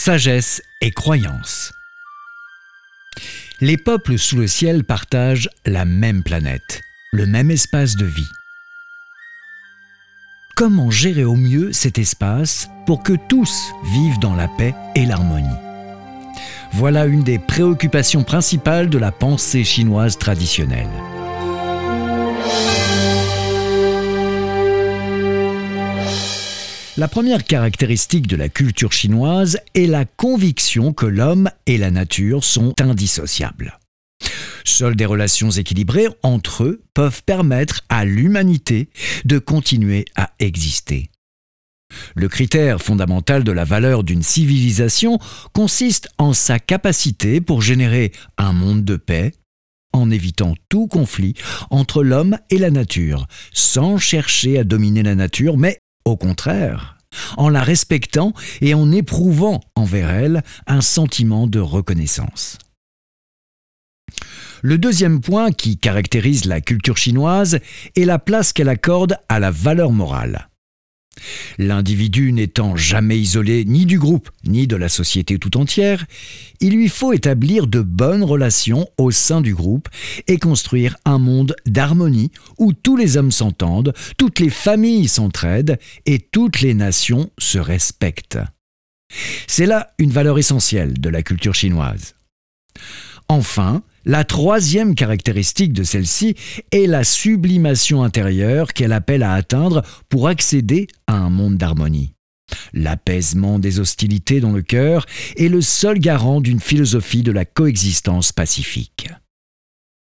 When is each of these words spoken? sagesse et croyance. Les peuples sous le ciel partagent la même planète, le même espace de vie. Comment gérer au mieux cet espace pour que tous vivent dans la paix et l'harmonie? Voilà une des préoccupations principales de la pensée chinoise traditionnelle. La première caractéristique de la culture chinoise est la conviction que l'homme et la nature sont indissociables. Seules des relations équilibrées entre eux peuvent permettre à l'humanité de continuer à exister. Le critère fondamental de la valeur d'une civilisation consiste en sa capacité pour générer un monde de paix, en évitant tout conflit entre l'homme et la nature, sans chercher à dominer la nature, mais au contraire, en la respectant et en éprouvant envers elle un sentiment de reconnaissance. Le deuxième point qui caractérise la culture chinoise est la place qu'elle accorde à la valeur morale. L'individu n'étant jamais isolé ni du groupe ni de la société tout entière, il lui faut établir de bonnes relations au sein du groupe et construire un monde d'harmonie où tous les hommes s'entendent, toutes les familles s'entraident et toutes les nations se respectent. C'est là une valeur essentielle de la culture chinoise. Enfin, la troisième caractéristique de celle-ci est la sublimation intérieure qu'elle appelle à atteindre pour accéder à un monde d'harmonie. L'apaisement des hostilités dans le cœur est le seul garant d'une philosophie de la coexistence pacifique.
sagesse 0.00 0.62
et 0.80 0.92
croyance. 0.92 1.74
Les 3.60 3.76
peuples 3.76 4.16
sous 4.16 4.36
le 4.36 4.46
ciel 4.46 4.82
partagent 4.82 5.50
la 5.66 5.84
même 5.84 6.22
planète, 6.22 6.80
le 7.12 7.26
même 7.26 7.50
espace 7.50 7.96
de 7.96 8.06
vie. 8.06 8.30
Comment 10.56 10.90
gérer 10.90 11.24
au 11.24 11.36
mieux 11.36 11.74
cet 11.74 11.98
espace 11.98 12.70
pour 12.86 13.02
que 13.02 13.12
tous 13.28 13.74
vivent 13.92 14.18
dans 14.20 14.34
la 14.34 14.48
paix 14.48 14.74
et 14.94 15.04
l'harmonie? 15.04 15.48
Voilà 16.72 17.04
une 17.04 17.22
des 17.22 17.38
préoccupations 17.38 18.24
principales 18.24 18.88
de 18.88 18.96
la 18.96 19.12
pensée 19.12 19.64
chinoise 19.64 20.16
traditionnelle. 20.16 20.88
La 27.00 27.08
première 27.08 27.44
caractéristique 27.44 28.26
de 28.26 28.36
la 28.36 28.50
culture 28.50 28.92
chinoise 28.92 29.58
est 29.74 29.86
la 29.86 30.04
conviction 30.04 30.92
que 30.92 31.06
l'homme 31.06 31.48
et 31.64 31.78
la 31.78 31.90
nature 31.90 32.44
sont 32.44 32.74
indissociables. 32.78 33.78
Seules 34.66 34.96
des 34.96 35.06
relations 35.06 35.50
équilibrées 35.50 36.08
entre 36.22 36.64
eux 36.64 36.82
peuvent 36.92 37.22
permettre 37.24 37.80
à 37.88 38.04
l'humanité 38.04 38.90
de 39.24 39.38
continuer 39.38 40.04
à 40.14 40.32
exister. 40.40 41.08
Le 42.16 42.28
critère 42.28 42.82
fondamental 42.82 43.44
de 43.44 43.52
la 43.52 43.64
valeur 43.64 44.04
d'une 44.04 44.22
civilisation 44.22 45.18
consiste 45.54 46.10
en 46.18 46.34
sa 46.34 46.58
capacité 46.58 47.40
pour 47.40 47.62
générer 47.62 48.12
un 48.36 48.52
monde 48.52 48.84
de 48.84 48.96
paix, 48.96 49.32
en 49.94 50.10
évitant 50.10 50.52
tout 50.68 50.86
conflit 50.86 51.32
entre 51.70 52.02
l'homme 52.02 52.36
et 52.50 52.58
la 52.58 52.70
nature, 52.70 53.26
sans 53.54 53.96
chercher 53.96 54.58
à 54.58 54.64
dominer 54.64 55.02
la 55.02 55.14
nature, 55.14 55.56
mais 55.56 55.78
au 56.10 56.16
contraire, 56.16 56.98
en 57.36 57.48
la 57.48 57.62
respectant 57.62 58.32
et 58.60 58.74
en 58.74 58.90
éprouvant 58.92 59.60
envers 59.74 60.10
elle 60.10 60.42
un 60.66 60.80
sentiment 60.80 61.46
de 61.46 61.60
reconnaissance. 61.60 62.58
Le 64.62 64.76
deuxième 64.76 65.20
point 65.20 65.52
qui 65.52 65.78
caractérise 65.78 66.44
la 66.44 66.60
culture 66.60 66.98
chinoise 66.98 67.60
est 67.96 68.04
la 68.04 68.18
place 68.18 68.52
qu'elle 68.52 68.68
accorde 68.68 69.16
à 69.28 69.40
la 69.40 69.50
valeur 69.50 69.90
morale. 69.90 70.49
L'individu 71.58 72.32
n'étant 72.32 72.76
jamais 72.76 73.18
isolé 73.18 73.64
ni 73.64 73.86
du 73.86 73.98
groupe 73.98 74.30
ni 74.44 74.66
de 74.66 74.76
la 74.76 74.88
société 74.88 75.38
tout 75.38 75.56
entière, 75.56 76.06
il 76.60 76.74
lui 76.74 76.88
faut 76.88 77.12
établir 77.12 77.66
de 77.66 77.80
bonnes 77.80 78.24
relations 78.24 78.88
au 78.98 79.10
sein 79.10 79.40
du 79.40 79.54
groupe 79.54 79.88
et 80.26 80.38
construire 80.38 80.96
un 81.04 81.18
monde 81.18 81.54
d'harmonie 81.66 82.30
où 82.58 82.72
tous 82.72 82.96
les 82.96 83.16
hommes 83.16 83.32
s'entendent, 83.32 83.94
toutes 84.18 84.40
les 84.40 84.50
familles 84.50 85.08
s'entraident 85.08 85.78
et 86.06 86.18
toutes 86.18 86.60
les 86.60 86.74
nations 86.74 87.30
se 87.38 87.58
respectent. 87.58 88.38
C'est 89.46 89.66
là 89.66 89.92
une 89.98 90.10
valeur 90.10 90.38
essentielle 90.38 91.00
de 91.00 91.08
la 91.08 91.22
culture 91.22 91.54
chinoise. 91.54 92.14
Enfin, 93.28 93.82
la 94.04 94.24
troisième 94.24 94.94
caractéristique 94.94 95.72
de 95.72 95.82
celle-ci 95.82 96.34
est 96.72 96.86
la 96.86 97.04
sublimation 97.04 98.02
intérieure 98.02 98.72
qu'elle 98.72 98.92
appelle 98.92 99.22
à 99.22 99.34
atteindre 99.34 99.82
pour 100.08 100.28
accéder 100.28 100.86
à 101.06 101.14
un 101.14 101.30
monde 101.30 101.56
d'harmonie. 101.56 102.14
L'apaisement 102.72 103.58
des 103.58 103.78
hostilités 103.78 104.40
dans 104.40 104.52
le 104.52 104.62
cœur 104.62 105.06
est 105.36 105.48
le 105.48 105.60
seul 105.60 105.98
garant 105.98 106.40
d'une 106.40 106.60
philosophie 106.60 107.22
de 107.22 107.32
la 107.32 107.44
coexistence 107.44 108.32
pacifique. 108.32 109.08